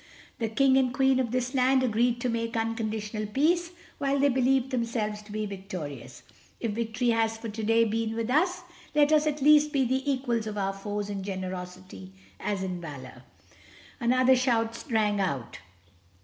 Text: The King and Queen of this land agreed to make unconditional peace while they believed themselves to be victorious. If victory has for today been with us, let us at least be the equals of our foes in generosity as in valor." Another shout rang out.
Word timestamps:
The 0.39 0.49
King 0.49 0.77
and 0.79 0.91
Queen 0.95 1.19
of 1.19 1.29
this 1.29 1.53
land 1.53 1.83
agreed 1.83 2.19
to 2.21 2.27
make 2.27 2.57
unconditional 2.57 3.27
peace 3.27 3.69
while 3.99 4.17
they 4.17 4.29
believed 4.29 4.71
themselves 4.71 5.21
to 5.21 5.31
be 5.31 5.45
victorious. 5.45 6.23
If 6.59 6.71
victory 6.71 7.09
has 7.11 7.37
for 7.37 7.49
today 7.49 7.83
been 7.83 8.15
with 8.15 8.31
us, 8.31 8.63
let 8.95 9.11
us 9.11 9.27
at 9.27 9.43
least 9.43 9.71
be 9.71 9.85
the 9.85 10.11
equals 10.11 10.47
of 10.47 10.57
our 10.57 10.73
foes 10.73 11.11
in 11.11 11.21
generosity 11.21 12.13
as 12.39 12.63
in 12.63 12.81
valor." 12.81 13.21
Another 13.99 14.35
shout 14.35 14.83
rang 14.89 15.19
out. 15.19 15.59